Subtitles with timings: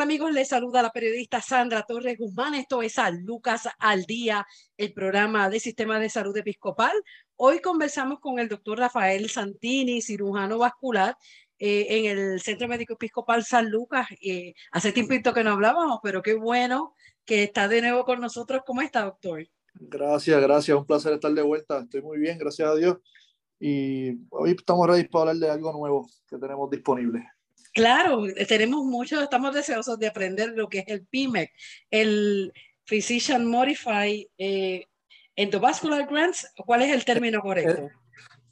[0.00, 0.32] Tal amigos?
[0.32, 2.54] Les saluda la periodista Sandra Torres Guzmán.
[2.54, 4.46] Esto es San Lucas al Día,
[4.78, 6.92] el programa de Sistema de Salud Episcopal.
[7.36, 11.18] Hoy conversamos con el doctor Rafael Santini, cirujano vascular,
[11.58, 14.06] eh, en el Centro Médico Episcopal San Lucas.
[14.22, 16.94] Eh, hace tiempo que no hablábamos, pero qué bueno
[17.26, 18.62] que está de nuevo con nosotros.
[18.64, 19.46] ¿Cómo está, doctor?
[19.74, 20.78] Gracias, gracias.
[20.78, 21.80] Un placer estar de vuelta.
[21.80, 22.96] Estoy muy bien, gracias a Dios.
[23.58, 27.22] Y hoy estamos ready para hablar de algo nuevo que tenemos disponible.
[27.72, 31.52] Claro, tenemos mucho, estamos deseosos de aprender lo que es el PIMEC,
[31.90, 32.52] el
[32.84, 34.86] Physician Modified eh,
[35.36, 36.52] Endovascular Grants.
[36.66, 37.88] ¿Cuál es el término correcto?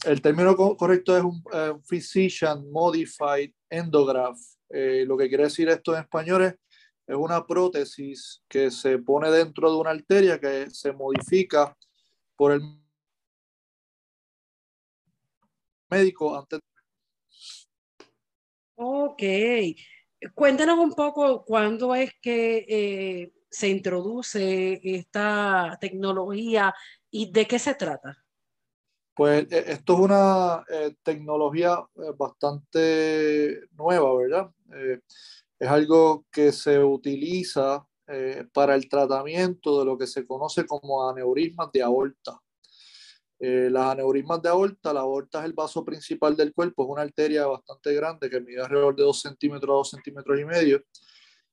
[0.06, 4.39] El, término correcto es un eh, Physician Modified Endograph.
[4.70, 6.55] Eh, lo que quiere decir esto en español es,
[7.06, 11.77] es una prótesis que se pone dentro de una arteria que se modifica
[12.36, 12.62] por el
[15.91, 16.61] médico antes
[18.80, 19.22] Ok.
[20.34, 26.72] Cuéntanos un poco cuándo es que eh, se introduce esta tecnología
[27.10, 28.16] y de qué se trata.
[29.16, 34.50] Pues e, esto es una eh, tecnología eh, bastante nueva, ¿verdad?
[35.58, 37.84] es algo que se utiliza
[38.52, 42.38] para el tratamiento de lo que se conoce como aneurismas de aorta.
[43.41, 47.02] Eh, las aneurismas de aorta, la aorta es el vaso principal del cuerpo, es una
[47.02, 50.83] arteria bastante grande que mide alrededor de 2 centímetros a 2 centímetros y medio,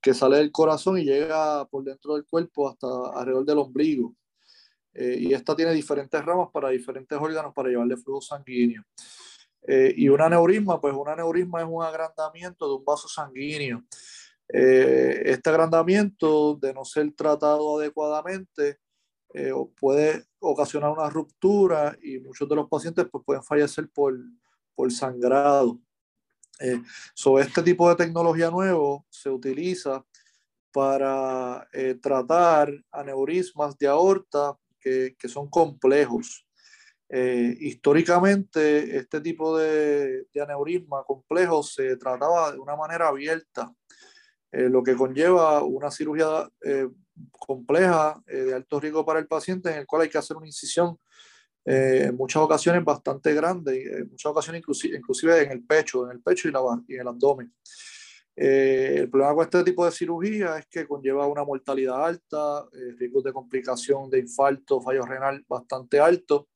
[0.01, 4.15] que sale del corazón y llega por dentro del cuerpo hasta alrededor del ombligo.
[4.93, 8.83] Eh, y esta tiene diferentes ramas para diferentes órganos para llevarle flujo sanguíneo.
[9.67, 13.83] Eh, y un aneurisma, pues un aneurisma es un agrandamiento de un vaso sanguíneo.
[14.47, 18.79] este agrandamiento, de no ser tratado adecuadamente,
[19.37, 24.15] eh, puede ocasionar una ruptura y muchos de los pacientes pues, pueden fallecer por,
[24.75, 25.79] por sangrado.
[26.59, 26.81] Eh,
[27.13, 30.05] sobre este tipo de tecnología nuevo se utiliza
[30.71, 36.45] para eh, tratar aneurismas de aorta que, que son complejos.
[37.09, 43.71] Eh, históricamente, este tipo de, de, aneurisma complejo se trataba de una manera abierta,
[44.51, 46.49] lo que conlleva una cirugía
[47.31, 50.47] compleja, eh, de alto riesgo para el paciente, en el cual hay que hacer una
[50.47, 50.97] incisión
[51.63, 56.11] eh, en muchas ocasiones bastante grande, en muchas ocasiones inclusive, inclusive en el pecho, en
[56.11, 57.53] el pecho y, la, y en el abdomen.
[58.35, 62.65] Eh, el problema con este tipo de cirugía es que conlleva una mortalidad alta,
[62.97, 66.49] riesgos de complicación de infarto, fallo renal bastante alto.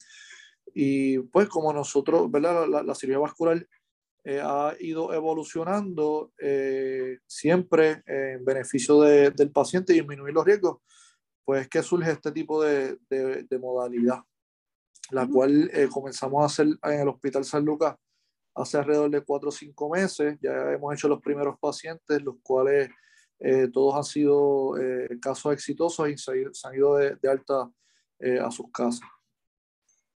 [0.74, 2.68] Y pues como nosotros, ¿verdad?
[2.68, 3.66] La, la cirugía vascular
[4.26, 10.82] eh, ha ido evolucionando eh, siempre en beneficio de, del paciente y disminuir los riesgos,
[11.46, 14.20] pues que surge este tipo de, de, modalidad,
[15.12, 17.96] la cual eh, comenzamos a hacer en el Hospital San Lucas
[18.56, 20.38] hace alrededor de cuatro o cinco meses.
[20.42, 22.90] Ya hemos hecho los primeros pacientes, los cuales
[23.72, 24.74] todos han sido
[25.22, 26.32] casos exitosos y se,
[26.66, 27.72] han ido de, alta
[28.42, 29.08] a sus casas.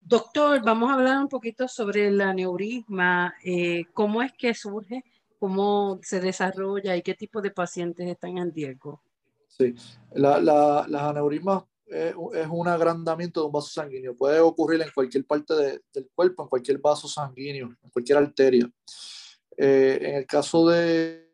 [0.01, 5.05] Doctor, vamos a hablar un poquito sobre el aneurisma, eh, cómo es que surge,
[5.39, 9.03] cómo se desarrolla y qué tipo de pacientes están en riesgo.
[9.49, 9.75] Sí,
[10.15, 14.17] la, la, las aneurismas es, es, un agrandamiento de un vaso sanguíneo.
[14.17, 18.71] Puede ocurrir en cualquier parte de, del cuerpo, en cualquier vaso sanguíneo, en cualquier arteria.
[19.57, 21.30] Eh, en el caso de,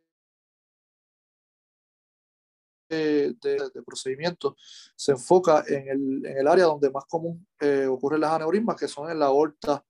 [2.88, 4.56] de, de, procedimiento
[4.94, 8.88] se enfoca en el, en el, área donde más común eh, ocurren las aneurismas, que
[8.88, 9.84] son en la aorta,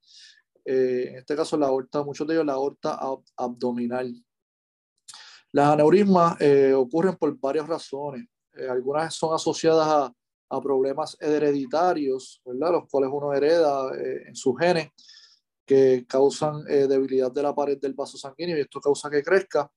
[0.65, 4.15] eh, en este caso la aorta, muchos de ellos la aorta ab abdominal.
[5.53, 8.29] Las aneurismas eh, ocurren por varias razones.
[8.53, 10.13] Eh, algunas son asociadas a,
[10.51, 12.73] a, problemas hereditarios, ¿verdad?
[12.73, 14.91] los cuales uno hereda eh, en sus genes,
[15.65, 19.69] que causan debilidad de la pared del vaso sanguíneo y esto causa que crezca.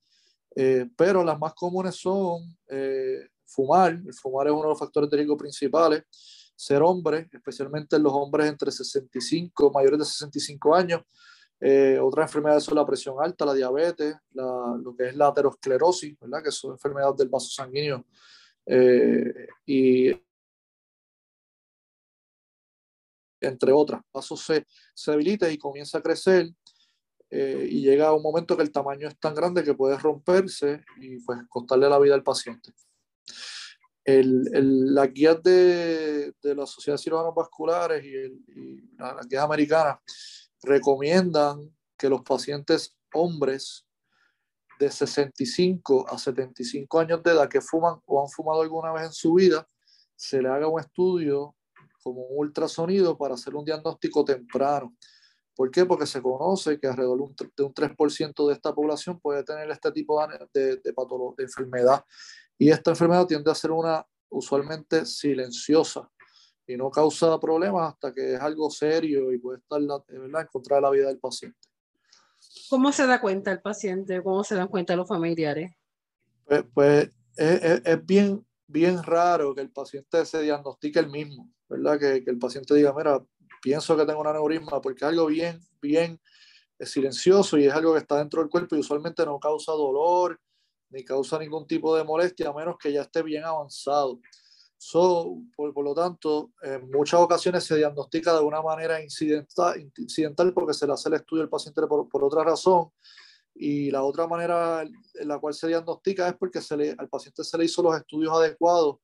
[0.55, 5.09] Eh, pero las más comunes son eh, fumar, el fumar es uno de los factores
[5.09, 6.03] de riesgo principales,
[6.55, 11.01] ser hombre, especialmente los hombres entre 65, mayores de 65 años.
[11.61, 16.17] Eh, otras enfermedades son la presión alta, la diabetes, la, lo que es la aterosclerosis,
[16.19, 16.43] ¿verdad?
[16.43, 18.05] que son enfermedades del vaso sanguíneo.
[18.65, 20.09] Eh, y
[23.41, 24.01] entre otras.
[24.01, 26.49] El vaso se, se debilita y comienza a crecer
[27.29, 30.83] eh, y llega a un momento que el tamaño es tan grande que puede romperse
[30.97, 32.73] y pues costarle la vida al paciente.
[34.03, 39.27] El, el, las guías de, de, la Sociedad de Cirujanos Vasculares y, el, y las
[39.27, 39.97] guías americanas
[40.63, 43.85] recomiendan que los pacientes hombres
[44.79, 49.11] de 65 a 75 años de edad que fuman o han fumado alguna vez en
[49.11, 49.67] su vida,
[50.15, 51.55] se le haga un estudio
[52.01, 54.95] como un ultrasonido para hacer un diagnóstico temprano.
[55.59, 55.85] ¿Por qué?
[55.85, 57.17] Porque se conoce que alrededor
[57.57, 60.93] de un 3% de esta población puede tener este tipo de, de, de,
[61.37, 62.01] de enfermedad.
[62.57, 66.09] Y esta enfermedad tiende a ser una usualmente silenciosa
[66.65, 70.43] y no causa problemas hasta que es algo serio y puede estar ¿verdad?
[70.43, 71.59] en contra de la vida del paciente.
[72.69, 74.23] ¿Cómo se da cuenta el paciente?
[74.23, 75.73] ¿Cómo se dan cuenta los familiares?
[76.45, 81.51] Pues, pues es, es, es, bien, bien raro que el paciente se diagnostique el mismo,
[81.67, 81.99] ¿verdad?
[81.99, 83.21] Que, que, el paciente diga, mira,
[83.61, 86.19] pienso que tengo un aneurisma, porque es algo bien, bien
[86.79, 90.39] silencioso y es algo que está dentro del cuerpo y usualmente no causa dolor
[90.89, 94.19] ni causa ningún tipo de molestia, a menos que ya esté bien avanzado.
[94.77, 100.53] So, por, por, lo tanto, en muchas ocasiones se diagnostica de una manera incidental, incidental
[100.53, 102.89] porque se le hace el estudio al paciente por, por, otra razón.
[103.53, 107.43] Y la otra manera en la cual se diagnostica es porque se le, al paciente
[107.43, 108.97] se le hizo los estudios adecuados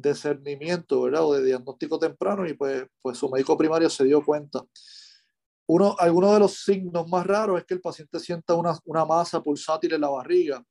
[0.00, 1.24] de cernimiento, ¿verdad?
[1.24, 4.64] O de diagnóstico temprano y pues, pues su médico primario se dio cuenta.
[5.66, 9.42] Uno, algunos de los signos más raros es que el paciente sienta una, una masa
[9.42, 10.64] pulsátil en la barriga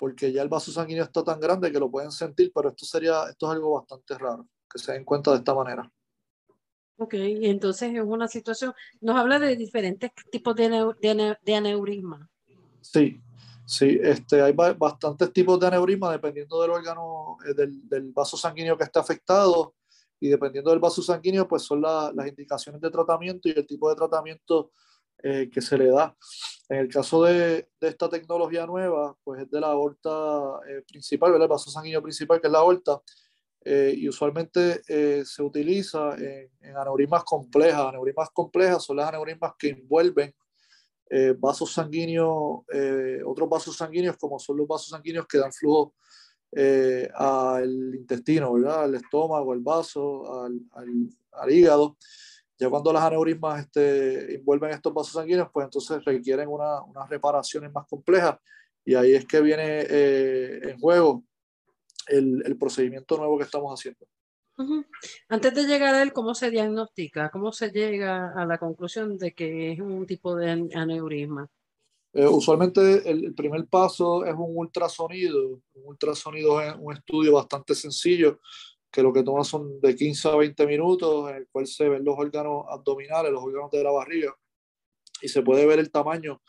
[0.00, 3.28] porque ya el vaso sanguíneo está tan grande que lo pueden sentir, pero esto sería,
[3.28, 5.92] esto es algo bastante raro, que se den cuenta de esta manera.
[6.96, 8.72] Ok, entonces es una situación,
[9.02, 12.30] nos habla de diferentes tipos de aneurisma.
[12.80, 13.20] Sí,
[13.70, 18.76] sí, este, hay bastantes tipos de aneurisma dependiendo del órgano, eh, del, del, vaso sanguíneo
[18.76, 19.74] que está afectado
[20.18, 23.88] y dependiendo del vaso sanguíneo, pues son la, las indicaciones de tratamiento y el tipo
[23.88, 24.72] de tratamiento
[25.22, 26.16] eh, que se le da.
[26.68, 30.10] En el caso de, de, esta tecnología nueva, pues es de la aorta
[30.68, 31.46] eh, principal, ¿verdad?
[31.46, 33.00] el vaso sanguíneo principal, que es la aorta,
[33.62, 37.80] eh, y usualmente eh, se utiliza en, en, aneurismas complejas.
[37.80, 40.34] Aneurismas complejas son las aneurismas que envuelven
[41.10, 42.60] eh, vasos sanguíneos,
[43.26, 45.94] otros vasos sanguíneos, como son los vasos sanguíneos que dan flujo
[47.14, 51.96] al intestino, al estómago, al vaso, al, hígado.
[52.58, 57.72] Ya cuando las aneurismas este, envuelven estos vasos sanguíneos, pues entonces requieren una, unas reparaciones
[57.72, 58.38] más complejas
[58.84, 61.24] y ahí es que viene eh, en juego
[62.08, 64.06] el, procedimiento nuevo que estamos haciendo.
[65.28, 67.30] Antes de llegar a él, ¿cómo se diagnostica?
[67.30, 71.48] ¿Cómo se llega a la conclusión de que es un tipo de aneurisma?
[72.12, 75.60] Eh, usualmente el, el, primer paso es un ultrasonido.
[75.74, 78.40] Un ultrasonido es un estudio bastante sencillo
[78.90, 82.04] que lo que toma son de 15 a 20 minutos, en el cual se ven
[82.04, 84.34] los órganos abdominales, los órganos de la barriga,
[85.22, 86.42] y se puede ver el tamaño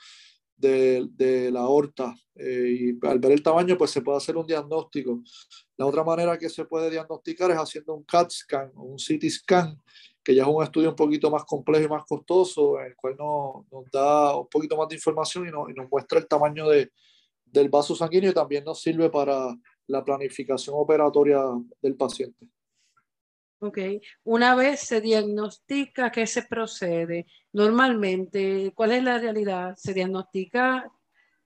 [0.61, 2.15] de, la aorta.
[2.35, 5.21] Eh, y al ver el tamaño, pues se puede hacer un diagnóstico.
[5.77, 9.29] La otra manera que se puede diagnosticar es haciendo un CAT scan o un CT
[9.29, 9.81] scan,
[10.23, 13.15] que ya es un estudio un poquito más complejo y más costoso, en el cual
[13.17, 16.91] no, nos da un poquito más de información y, y nos muestra el tamaño de,
[17.45, 19.55] del vaso sanguíneo y también nos sirve para
[19.87, 21.41] la planificación operatoria
[21.81, 22.47] del paciente.
[23.63, 23.77] Ok,
[24.23, 27.27] una vez se diagnostica, ¿qué se procede?
[27.53, 29.75] Normalmente, ¿cuál es la realidad?
[29.77, 30.91] ¿Se diagnostica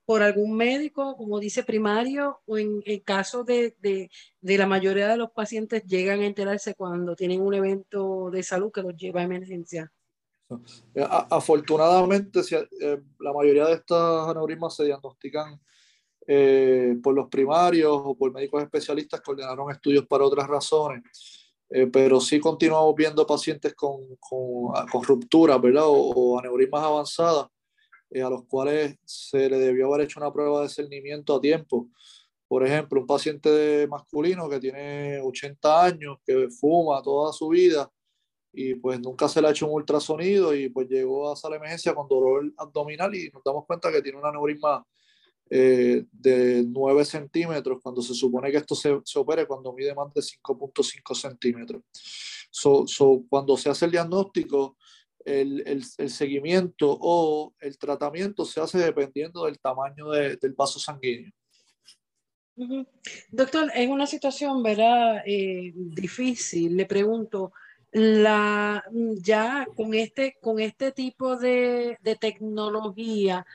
[0.06, 5.10] por algún médico, como dice primario, o en el caso de, de, de, la mayoría
[5.10, 9.20] de los pacientes llegan a enterarse cuando tienen un evento de salud que los lleva
[9.20, 9.92] a emergencia?
[11.30, 12.40] Afortunadamente,
[12.80, 15.60] eh, la mayoría de estas aneurismas se diagnostican
[16.26, 21.45] eh, por los primarios o por médicos especialistas que ordenaron estudios para otras razones.
[21.70, 25.86] Eh, pero sí continuamos viendo pacientes con, con, con rupturas, ¿verdad?
[25.88, 27.48] O, o aneurismas avanzadas,
[28.12, 31.90] eh, a los cuales se le debió haber hecho una prueba de cernimiento a tiempo.
[32.48, 37.90] Por ejemplo, un paciente masculino que tiene 80 años, que fuma toda su vida
[38.56, 41.58] y pues nunca se le ha hecho un ultrasonido y pues llegó a sala de
[41.58, 44.86] emergencia con dolor abdominal y nos damos cuenta que tiene un aneurisma
[45.50, 50.14] eh, de 9 centímetros, cuando se supone que esto se, se opere cuando mide más
[50.14, 51.84] de 5.5 centímetros.
[52.50, 54.78] So, so, cuando se hace el diagnóstico,
[55.26, 55.64] el,
[55.98, 61.32] el, seguimiento o el tratamiento se hace dependiendo del tamaño de, del vaso sanguíneo.
[63.30, 65.24] Doctor, en una situación ¿verdad?
[65.26, 67.52] Eh, difícil, le pregunto,
[67.92, 73.46] la, ya con este, con este tipo de, de tecnología,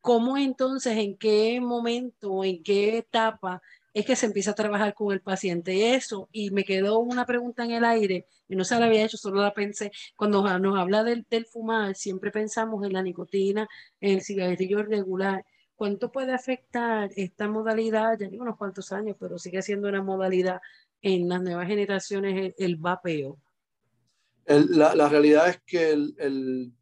[0.00, 5.12] ¿Cómo entonces, en qué momento, en qué etapa es que se empieza a trabajar con
[5.12, 6.28] el paciente eso.
[6.32, 9.42] Y me quedó una pregunta en el aire y no se la había hecho, solo
[9.42, 9.90] la pensé.
[10.16, 13.68] Cuando nos habla del, del fumar, siempre pensamos en la nicotina,
[14.00, 15.44] en el cigarrillo regular.
[15.74, 18.18] ¿Cuánto puede afectar esta modalidad?
[18.18, 20.60] Ya lleva unos cuantos años, pero sigue siendo una modalidad
[21.02, 23.38] en las nuevas generaciones el, vapeo.
[24.46, 26.74] la, la, realidad es que el,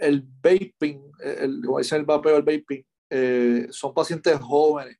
[0.00, 4.98] el vaping, el, como dice el vapeo, el vaping, eh, son pacientes jóvenes.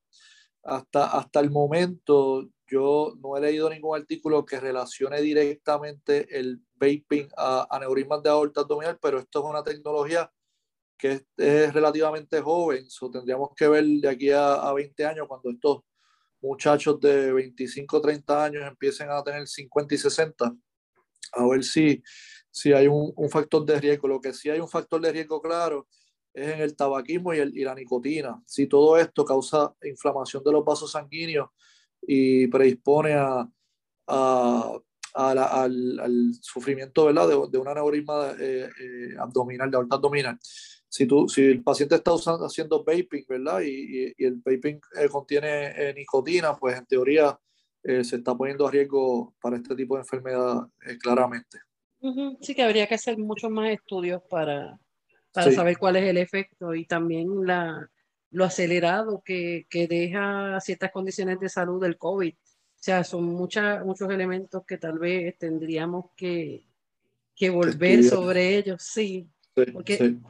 [0.63, 7.29] Hasta, hasta el momento yo no he leído ningún artículo que relacione directamente el vaping
[7.37, 10.31] a aneurismas de aorta abdominal, pero esto es una tecnología
[10.99, 15.51] que es, relativamente joven, so, tendríamos que ver de aquí a, a, 20 años cuando
[15.51, 15.83] estos
[16.41, 20.57] muchachos de 25, 30 años empiecen a tener 50 y 60,
[21.33, 22.03] a ver si,
[22.51, 24.09] si hay un, un factor de riesgo.
[24.09, 25.87] Lo que sí hay un factor de riesgo claro
[26.35, 28.41] es en el tabaquismo y, el, y la nicotina.
[28.47, 31.49] Si todo esto causa inflamación de los vasos sanguíneos
[32.03, 33.49] y predispone a,
[34.07, 34.79] a,
[35.15, 37.29] al, al, sufrimiento ¿verdad?
[37.29, 40.39] De, de un aneurisma eh, eh, abdominal, de aorta abdominal.
[40.91, 43.61] Si, tú, si el paciente está usando, haciendo vaping, ¿verdad?
[43.61, 47.39] Y, y, y el vaping eh, contiene eh, nicotina, pues en teoría
[47.83, 50.67] eh, se está poniendo a riesgo para este tipo de enfermedad
[51.01, 51.59] claramente.
[52.41, 54.79] Sí que habría que hacer muchos más estudios para,
[55.33, 55.57] para sí.
[55.57, 57.91] saber cuál es el efecto y también la,
[58.31, 62.35] lo acelerado que, que, deja ciertas condiciones de salud del COVID.
[62.35, 66.65] O sea, son muchas, muchos elementos que tal vez tendríamos que,
[67.35, 69.29] que volver sobre ellos, sí.
[69.57, 70.21] sí porque, sí.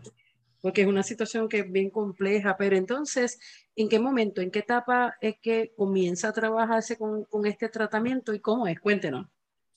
[0.63, 3.39] porque es una situación que es bien compleja, pero entonces,
[3.77, 8.33] ¿en qué momento, en qué etapa es que comienza a trabajarse con, con este tratamiento
[8.33, 8.81] y cómo es?
[8.81, 9.27] Cuéntenos.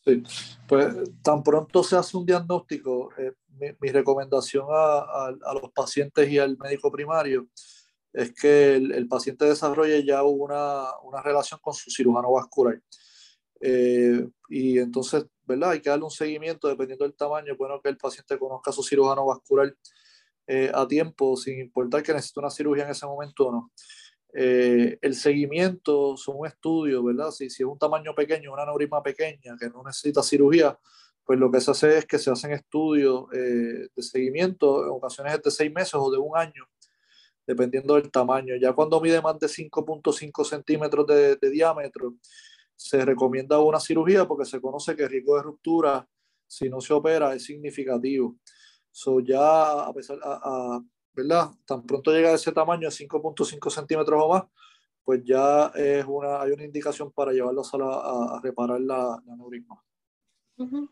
[0.04, 0.24] Sí,
[0.68, 5.72] pues tan pronto se hace un diagnóstico, eh, mi, mi, recomendación a, a, a, los
[5.72, 7.48] pacientes y al médico primario
[8.14, 12.82] es que el, el paciente desarrolle ya una, una, relación con su cirujano vascular.
[13.62, 15.72] Eh, y entonces, ¿verdad?
[15.72, 17.56] Hay que darle un seguimiento dependiendo del tamaño.
[17.58, 19.74] Bueno, que el paciente conozca a su cirujano vascular
[20.48, 23.72] eh, a tiempo, sin importar que necesite una cirugía en ese momento o no.
[24.34, 27.32] Eh, el seguimiento son un estudio, ¿verdad?
[27.32, 30.78] Si, es un tamaño pequeño, una aneurisma pequeña que no necesita cirugía,
[31.26, 35.34] pues lo que se hace es que se hacen estudios eh, de seguimiento, en ocasiones
[35.34, 36.66] es de seis meses o de un año,
[37.46, 38.56] dependiendo del tamaño.
[38.56, 42.16] Ya cuando mide más de 5.5 centímetros de, de, diámetro,
[42.76, 46.08] se recomienda una cirugía porque se conoce que el riesgo de ruptura,
[46.48, 48.38] si no se opera, es significativo.
[48.92, 51.50] So ya a pesar, a, a ¿verdad?
[51.66, 54.44] Tan pronto llega a ese tamaño, 5.5 centímetros o más,
[55.04, 59.34] pues ya es una, hay una indicación para llevarlos a, la, a, reparar la, la.
[60.58, 60.90] Uh -huh.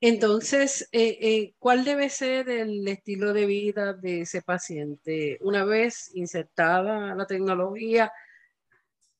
[0.00, 5.38] Entonces, eh, eh, ¿cuál debe ser el estilo de vida de ese paciente?
[5.40, 8.12] Una vez insertada la tecnología,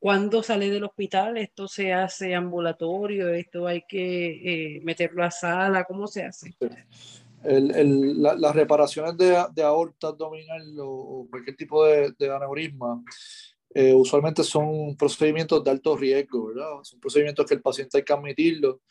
[0.01, 1.37] ¿cuándo sale del hospital?
[1.39, 3.29] ¿Esto se hace ambulatorio?
[3.29, 5.85] ¿Esto hay que eh, meterlo a sala?
[5.85, 6.57] ¿Cómo se hace?
[6.59, 12.35] Sí el, el, la, las reparaciones de, de, aorta abdominal o, cualquier tipo de, de
[12.35, 13.03] aneurisma
[13.75, 16.83] eh, usualmente son procedimientos de alto riesgo, ¿verdad?
[16.83, 18.83] Son procedimientos que el paciente hay que admitirlo,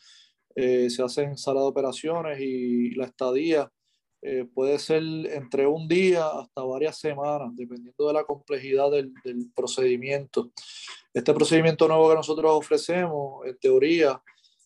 [0.55, 3.71] eh, se hacen en sala de operaciones y la estadía
[4.23, 5.03] eh, puede ser
[5.33, 10.51] entre un día hasta varias semanas, dependiendo de la complejidad del, del procedimiento.
[11.13, 14.21] Este procedimiento nuevo que nosotros ofrecemos, en teoría,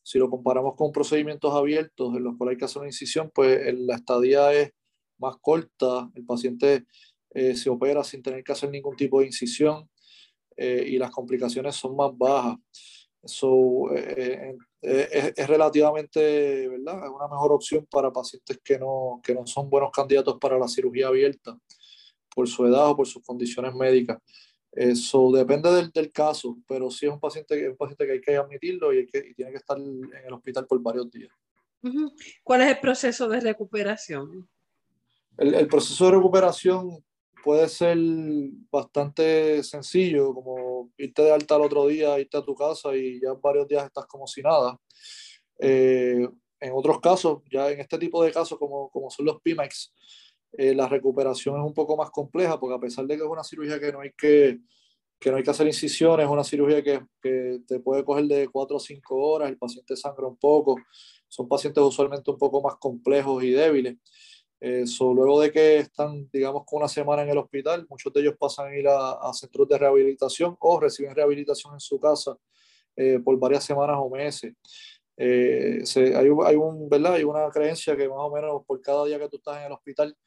[0.05, 3.59] si lo comparamos con procedimientos abiertos en los cuales hay que hacer una incisión, pues
[3.73, 4.71] la estadía es
[5.17, 6.85] más corta, el paciente
[7.31, 9.89] eh, se opera sin tener que hacer ningún tipo de incisión
[10.55, 12.55] eh, y las complicaciones son más bajas.
[13.23, 17.03] So, eh, eh es, es, relativamente, ¿verdad?
[17.05, 20.67] Es una mejor opción para pacientes que no, que no son buenos candidatos para la
[20.67, 21.57] cirugía abierta
[22.35, 24.19] por su edad o por sus condiciones médicas.
[24.75, 28.21] Eso depende del, del, caso, pero sí es un paciente, es un paciente que hay
[28.21, 31.31] que admitirlo y, que, y tiene que estar en el hospital por varios días.
[32.43, 34.49] ¿Cuál es el proceso de recuperación?
[35.37, 37.03] El, el, proceso de recuperación
[37.43, 37.97] puede ser
[38.71, 43.33] bastante sencillo, como irte de alta al otro día, irte a tu casa y ya
[43.33, 44.77] varios días estás como si nada.
[45.59, 46.27] Eh,
[46.59, 49.93] en otros casos, ya en este tipo de casos, como, como son los PIMEX,
[50.57, 53.43] eh, la recuperación es un poco más compleja porque a pesar de que es una
[53.43, 54.59] cirugía que no hay que,
[55.19, 58.47] que, no hay que hacer incisiones, es una cirugía que, que te puede coger de
[58.47, 60.77] 4 o 5 horas, el paciente sangra un poco,
[61.27, 63.97] son pacientes usualmente un poco más complejos y débiles.
[64.59, 68.21] Eh, so, luego de que están, digamos, con una semana en el hospital, muchos de
[68.21, 72.37] ellos pasan a ir a, a centros de rehabilitación o reciben rehabilitación en su casa
[72.95, 74.53] eh, por varias semanas o meses.
[75.17, 77.13] Eh, se, hay, hay, un, ¿verdad?
[77.15, 79.71] hay una creencia que más o menos por cada día que tú estás en el
[79.73, 80.17] hospital,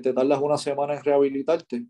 [0.00, 1.86] te tardas una semana en rehabilitarte.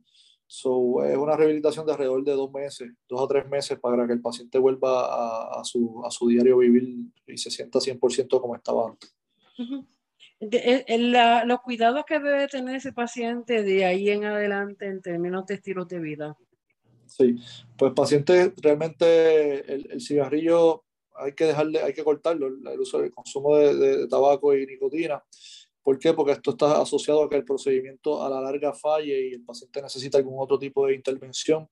[0.47, 4.13] So, es una rehabilitación de alrededor de dos meses, dos o tres meses para que
[4.13, 8.55] el paciente vuelva a, a, su, a su, diario vivir y se sienta 100% como
[8.55, 9.15] estaba antes.
[10.39, 15.87] los cuidados que debe tener ese paciente de ahí en adelante en términos de estilo
[15.87, 16.37] de vida.
[17.07, 17.37] Sí,
[17.79, 20.85] pues paciente realmente el, el cigarrillo
[21.17, 25.23] hay que dejarle, hay que cortarlo, el uso del consumo de, de, tabaco y nicotina.
[25.83, 26.13] ¿Por qué?
[26.15, 29.83] Porque esto está asociado a que el procedimiento a la larga falle y el paciente
[29.83, 31.69] necesita algún otro tipo de intervención.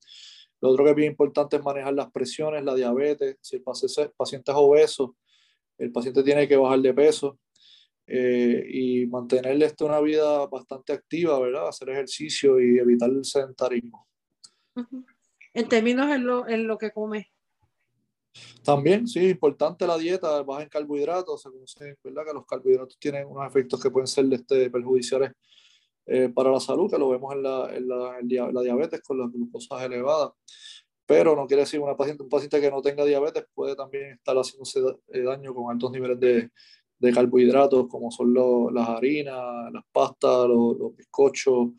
[0.60, 3.36] Lo otro que es bien importante es manejar las presiones, la diabetes.
[3.40, 5.16] Si el paciente es obeso,
[5.78, 7.38] el paciente tiene que bajar de peso
[8.06, 11.68] eh, y mantenerle una vida bastante activa, ¿verdad?
[11.68, 14.06] Hacer ejercicio y evitar el sedentarismo.
[15.54, 17.30] En términos en lo, en lo que come.
[18.64, 21.42] También, sí, importante la dieta, baja en carbohidratos.
[21.42, 22.24] Se conoce, ¿verdad?
[22.26, 25.32] Que los carbohidratos tienen unos efectos que pueden ser este, perjudiciales
[26.06, 29.18] eh, para la salud, que lo vemos en la, en la, en la diabetes con
[29.18, 30.30] las glucosas elevadas.
[31.06, 34.36] Pero no quiere decir una paciente, un paciente que no tenga diabetes puede también estar
[34.36, 36.50] haciéndose eh, daño con altos niveles de,
[37.00, 41.70] de carbohidratos, como son lo, las harinas, las pastas, los, los bizcochos,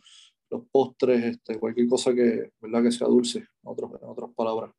[0.49, 2.83] los postres, este, cualquier cosa que, ¿verdad?
[2.83, 4.71] que sea dulce, en, otros, en otras palabras.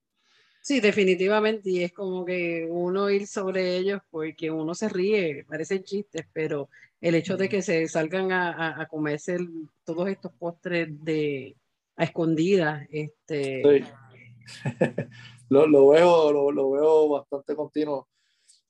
[0.63, 5.83] Sí, definitivamente, y es como que uno ir sobre ellos porque uno se ríe, parecen
[5.83, 6.69] chistes, pero
[7.01, 9.39] el hecho de que se salgan a, a, comerse
[9.83, 11.57] todos estos postres de
[11.97, 13.85] a escondidas, este...
[15.49, 18.09] lo, lo, veo, lo, lo, veo bastante continuo.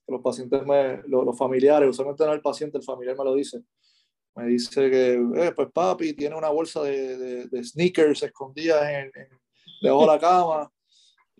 [0.09, 3.63] Los pacientes, me, los, familiares, usualmente no el paciente, el familiar me lo dice.
[4.35, 9.11] Me dice que, eh, pues papi, tiene una bolsa de, de, de sneakers escondidas en,
[9.15, 9.29] en,
[9.83, 10.73] debajo de la cama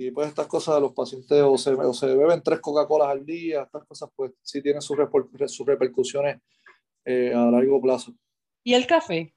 [0.07, 3.63] y pues estas cosas los pacientes o se, o se beben tres Coca-Colas al día,
[3.63, 4.97] estas cosas pues sí tienen sus,
[5.47, 6.41] sus repercusiones
[7.05, 8.13] eh, a largo plazo.
[8.65, 9.35] ¿Y el café?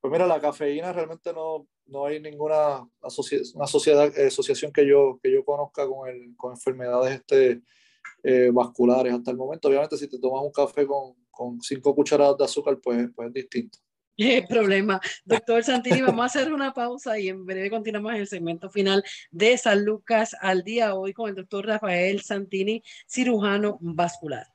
[0.00, 5.18] Pues mira, la cafeína realmente no, no hay ninguna asoci una sociedad, asociación que yo,
[5.22, 7.62] que yo conozca con, el, con enfermedades este,
[8.22, 9.68] eh, vasculares hasta el momento.
[9.68, 13.34] Obviamente si te tomas un café con, con cinco cucharadas de azúcar, pues, pues es
[13.34, 13.78] distinto.
[14.48, 15.00] Problema.
[15.24, 19.56] Doctor Santini, vamos a hacer una pausa y en breve continuamos el segmento final de
[19.58, 24.46] San Lucas al día hoy con el doctor Rafael Santini, cirujano vascular.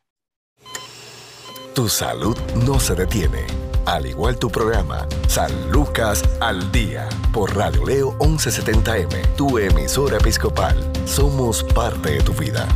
[1.73, 3.45] Tu salud no se detiene.
[3.85, 10.75] Al igual tu programa, San Lucas al día, por Radio Leo 1170M, tu emisora episcopal.
[11.05, 12.67] Somos parte de tu vida.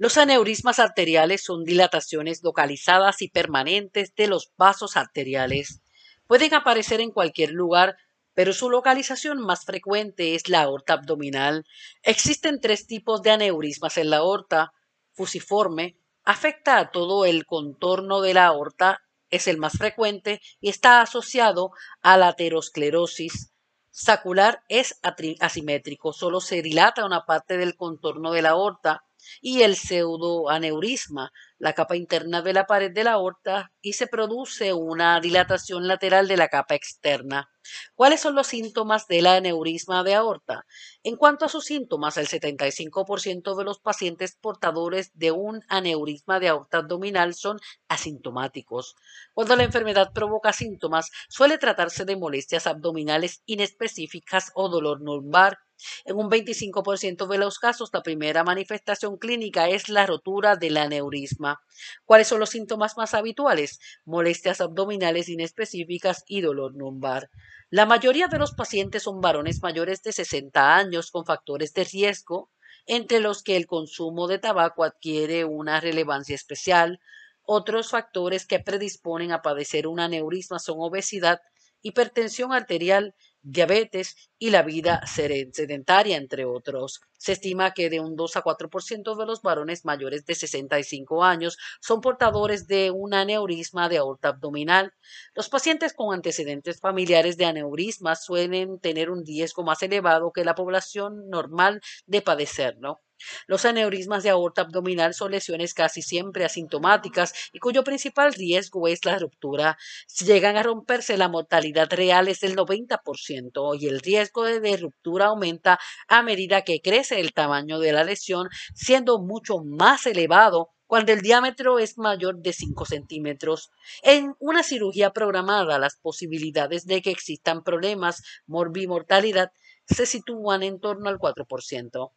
[0.00, 5.82] Los aneurismas arteriales son dilataciones localizadas y permanentes de los vasos arteriales.
[6.26, 7.98] Pueden aparecer en cualquier lugar,
[8.32, 11.66] pero su localización más frecuente es la aorta abdominal.
[12.02, 14.72] Existen tres tipos de aneurismas en la aorta.
[15.12, 21.02] Fusiforme, afecta a todo el contorno de la aorta, es el más frecuente y está
[21.02, 23.52] asociado a la aterosclerosis.
[23.90, 24.98] Sacular es
[25.40, 29.04] asimétrico, solo se dilata una parte del contorno de la aorta
[29.40, 34.72] y el pseudoaneurisma, la capa interna de la pared de la aorta, y se produce
[34.72, 37.50] una dilatación lateral de la capa externa.
[37.94, 40.66] ¿Cuáles son los síntomas del aneurisma de aorta?
[41.02, 46.48] En cuanto a sus síntomas, el 75% de los pacientes portadores de un aneurisma de
[46.48, 48.96] aorta abdominal son asintomáticos.
[49.34, 55.58] Cuando la enfermedad provoca síntomas, suele tratarse de molestias abdominales inespecíficas o dolor lumbar,
[56.04, 61.60] en un 25% de los casos, la primera manifestación clínica es la rotura del aneurisma.
[62.04, 63.80] ¿Cuáles son los síntomas más habituales?
[64.04, 67.30] Molestias abdominales inespecíficas y dolor lumbar.
[67.70, 72.50] La mayoría de los pacientes son varones mayores de 60 años con factores de riesgo,
[72.86, 76.98] entre los que el consumo de tabaco adquiere una relevancia especial.
[77.44, 81.40] Otros factores que predisponen a padecer un aneurisma son obesidad,
[81.82, 87.00] hipertensión arterial diabetes y la vida sedentaria, entre otros.
[87.18, 91.56] Se estima que de un 2 a 4% de los varones mayores de 65 años
[91.80, 94.92] son portadores de un aneurisma de aorta abdominal.
[95.34, 100.54] Los pacientes con antecedentes familiares de aneurismas suelen tener un riesgo más elevado que la
[100.54, 103.00] población normal de padecerlo.
[103.46, 109.04] Los aneurismas de aorta abdominal son lesiones casi siempre asintomáticas y cuyo principal riesgo es
[109.04, 109.78] la ruptura.
[110.06, 115.26] Si llegan a romperse, la mortalidad real es del 90% y el riesgo de ruptura
[115.26, 115.78] aumenta
[116.08, 121.20] a medida que crece el tamaño de la lesión, siendo mucho más elevado cuando el
[121.20, 123.70] diámetro es mayor de 5 centímetros.
[124.02, 129.52] En una cirugía programada, las posibilidades de que existan problemas morbimortalidad
[129.86, 132.10] se sitúan en torno al 4%.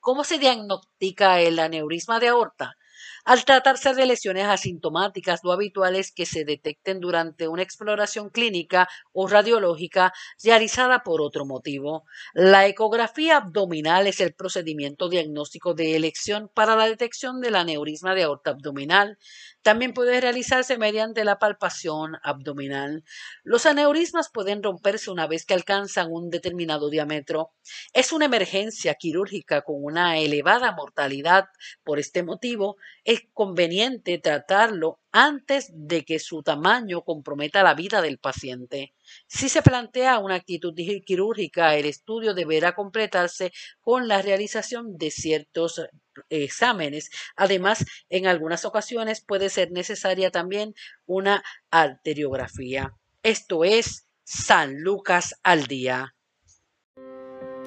[0.00, 2.76] ¿Cómo se diagnostica el aneurisma de aorta?
[3.24, 8.88] Al tratarse de lesiones asintomáticas, lo habitual es que se detecten durante una exploración clínica
[9.12, 12.04] o radiológica realizada por otro motivo.
[12.32, 18.22] La ecografía abdominal es el procedimiento diagnóstico de elección para la detección del aneurisma de
[18.22, 19.18] aorta abdominal.
[19.62, 23.04] También puede realizarse mediante la palpación abdominal.
[23.42, 27.52] Los aneurismas pueden romperse una vez que alcanzan un determinado diámetro.
[27.92, 31.48] Es una emergencia quirúrgica con una elevada mortalidad.
[31.84, 32.76] Por este motivo,
[33.10, 38.94] es conveniente tratarlo antes de que su tamaño comprometa la vida del paciente.
[39.26, 40.72] Si se plantea una actitud
[41.04, 45.82] quirúrgica, el estudio deberá completarse con la realización de ciertos
[46.28, 47.10] exámenes.
[47.34, 51.42] Además, en algunas ocasiones puede ser necesaria también una
[51.72, 52.94] arteriografía.
[53.24, 56.14] Esto es San Lucas al día.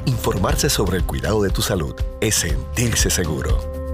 [0.06, 3.73] Informarse sobre el cuidado de tu salud es sentirse seguro.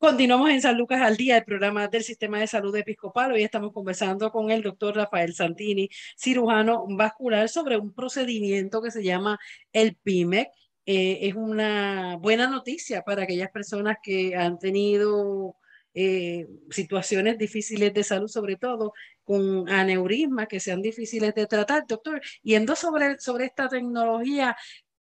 [0.00, 3.32] Continuamos en San Lucas al día, el programa del Sistema de Salud Episcopal.
[3.32, 9.04] Hoy estamos conversando con el doctor Rafael Santini, cirujano vascular, sobre un procedimiento que se
[9.04, 9.38] llama
[9.74, 10.48] el PIMEC.
[10.86, 15.56] Eh, es una buena noticia para aquellas personas que han tenido
[15.92, 21.84] eh, situaciones difíciles de salud, sobre todo con aneurismas que sean difíciles de tratar.
[21.86, 24.56] Doctor, yendo sobre, sobre esta tecnología,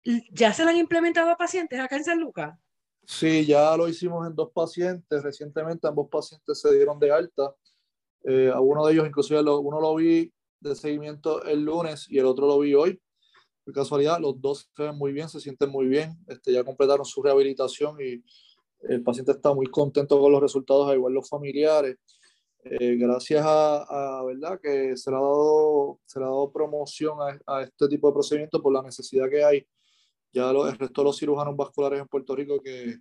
[0.04, 2.61] ¿ya se la han implementado a pacientes acá en San Lucas?
[3.04, 5.22] Sí, ya lo hicimos en dos pacientes.
[5.22, 7.54] Recientemente ambos pacientes se dieron de alta.
[8.24, 12.26] Eh, a uno de ellos, inclusive, uno lo vi de seguimiento el lunes y el
[12.26, 13.00] otro lo vi hoy.
[13.64, 16.16] Por casualidad, los dos se ven muy bien, se sienten muy bien.
[16.28, 18.22] Este, ya completaron su rehabilitación y
[18.88, 21.96] el paciente está muy contento con los resultados, al igual los familiares.
[22.64, 27.58] Eh, gracias a, verdad que se le ha dado, se le ha dado promoción a,
[27.58, 29.66] a este tipo de procedimiento por la necesidad que hay
[30.32, 32.98] ya el resto de los cirujanos vasculares en Puerto Rico que,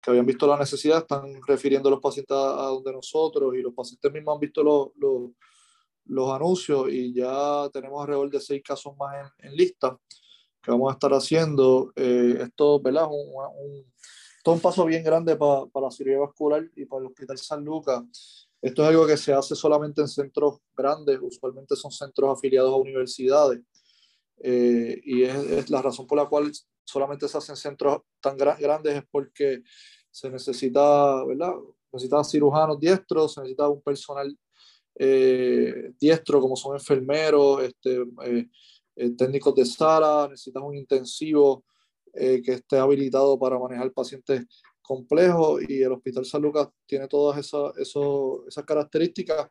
[0.00, 3.74] que habían visto la necesidad están refiriendo a los pacientes a, donde nosotros y los
[3.74, 5.30] pacientes mismos han visto los, los,
[6.06, 9.98] los, anuncios y ya tenemos alrededor de seis casos más en, en lista
[10.62, 11.92] que vamos a estar haciendo.
[11.94, 13.06] Eh, esto ¿verdad?
[13.06, 13.92] Un, un,
[14.52, 18.48] un paso bien grande para, para la cirugía vascular y para el Hospital San Lucas.
[18.60, 22.76] Esto es algo que se hace solamente en centros grandes, usualmente son centros afiliados a
[22.76, 23.60] universidades.
[24.46, 26.52] Eh, y es, la razón por la cual
[26.84, 29.62] solamente se hacen centros tan grandes es porque
[30.10, 31.54] se necesita, ¿verdad?
[31.90, 34.36] Necesita cirujanos diestros, se necesita un personal
[34.96, 41.64] eh, diestro como son enfermeros, este, eh, técnicos de sala, necesitas un intensivo
[42.12, 44.44] que esté habilitado para manejar pacientes
[44.80, 49.48] complejos y el Hospital San Lucas tiene todas esas, esas características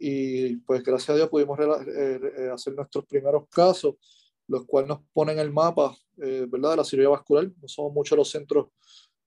[0.00, 3.94] y pues gracias a Dios pudimos hacer nuestros primeros casos
[4.52, 6.72] los cuales nos ponen el mapa eh, ¿verdad?
[6.72, 7.50] de la cirugía vascular.
[7.60, 8.66] No somos muchos los centros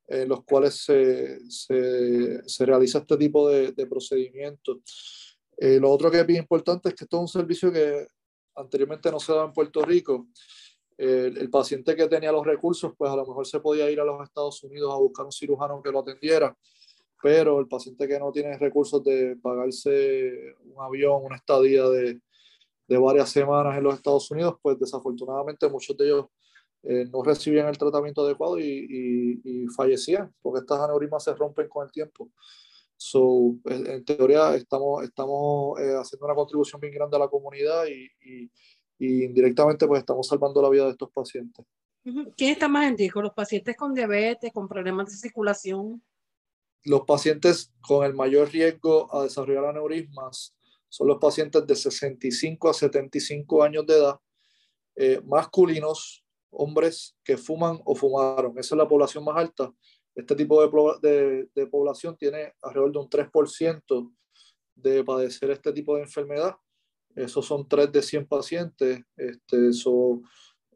[0.08, 5.40] en los cuales se, se, se realiza este tipo de, de procedimientos.
[5.58, 8.08] Eh, lo otro que es bien importante es que esto es un servicio que
[8.56, 10.28] anteriormente no se daba en Puerto Rico.
[10.98, 14.22] el paciente que tenía los recursos, pues a lo mejor se podía ir a los
[14.24, 16.56] Estados Unidos a buscar un cirujano que lo atendiera,
[17.22, 22.22] pero el paciente que no tiene recursos de pagarse un avión, una estadía de,
[22.88, 26.26] de varias semanas en los Estados Unidos, pues desafortunadamente muchos de ellos
[26.88, 31.86] eh, no recibían el tratamiento adecuado y, y, fallecían, porque estas aneurismas se rompen con
[31.86, 32.30] el tiempo.
[32.96, 38.10] So, en teoría estamos, estamos eh, haciendo una contribución bien grande a la comunidad y,
[39.00, 41.66] y, indirectamente pues estamos salvando la vida de estos pacientes.
[42.38, 43.22] ¿Quién está más en riesgo?
[43.22, 46.04] ¿Los pacientes con diabetes, con problemas de circulación?
[46.84, 50.56] Los pacientes con el mayor riesgo a desarrollar aneurismas
[50.96, 54.18] son los pacientes de 65 a 75 años de edad,
[54.96, 58.58] eh, masculinos, hombres que fuman o fumaron.
[58.58, 59.74] Esa es la población más alta.
[60.16, 60.66] Este tipo
[61.02, 64.14] de, de, población tiene alrededor de un 3%
[64.74, 66.56] de padecer este tipo de enfermedad.
[67.14, 69.02] Esos son 3 de 100 pacientes.
[69.18, 69.58] Este,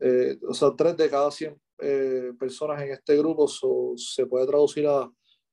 [0.02, 3.48] eh, o sea, 3 de cada 100 eh, personas en este grupo
[3.96, 5.10] se puede traducir a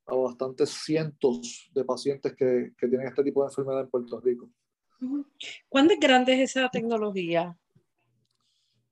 [0.07, 4.49] a bastantes cientos de pacientes que, que tienen este tipo de enfermedad en Puerto Rico.
[5.69, 7.57] ¿Cuándo es grande es esa tecnología?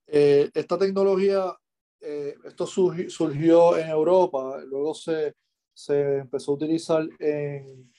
[0.06, 1.56] Eh, esta tecnología,
[2.00, 5.34] eh, esto surgió, en Europa, luego se,
[5.72, 7.90] se, empezó a utilizar en,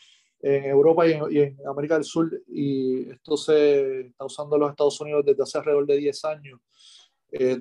[0.41, 4.61] en Europa y en, y en, América del Sur y esto se está usando en
[4.61, 6.59] los Estados Unidos desde hace alrededor de 10 años.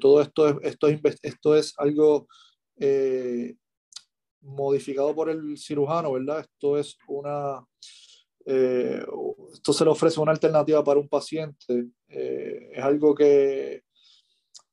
[0.01, 0.89] todo esto es, esto,
[1.23, 2.29] esto es algo
[4.43, 6.41] modificado por el cirujano, ¿verdad?
[6.41, 7.67] Esto es una,
[9.55, 11.87] esto se le ofrece una alternativa para un paciente.
[12.09, 13.85] es algo que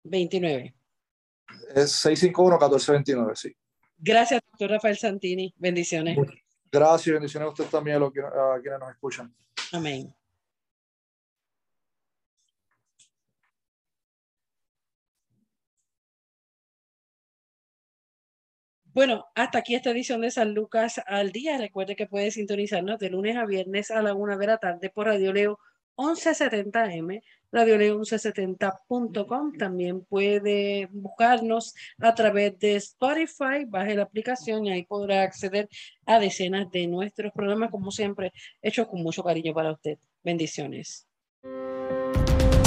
[0.05, 0.75] 29.
[1.75, 3.57] Es 651-1429, sí.
[4.05, 5.55] Gracias, doctor Rafael Santini.
[5.59, 6.19] Bendiciones.
[6.73, 9.33] Gracias, bendiciones a usted también, a, a quienes nos escuchan.
[9.73, 10.13] Amén.
[18.93, 21.57] Bueno, hasta aquí esta edición de San Lucas al día.
[21.57, 25.07] Recuerde que puede sintonizarnos de lunes a viernes a la una de la tarde por
[25.07, 25.61] Radio Leo
[25.97, 29.59] 1170M, radioleo1170.com.
[29.59, 35.69] También puede buscarnos a través de Spotify, baje la aplicación y ahí podrá acceder
[36.07, 39.99] a decenas de nuestros programas, como siempre, hechos con mucho cariño para usted.
[40.25, 41.07] Bendiciones.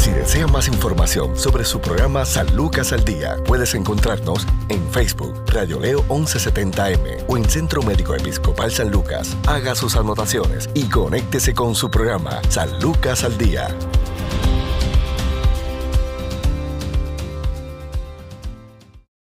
[0.06, 5.34] Si desea más información sobre su programa San Lucas al Día, puedes encontrarnos en Facebook,
[5.48, 9.36] Radio Leo 1170M o en Centro Médico Episcopal San Lucas.
[9.48, 13.68] Haga sus anotaciones y conéctese con su programa San Lucas al Día.